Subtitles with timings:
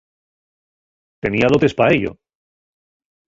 [1.23, 2.11] Tenía dotes pa ello.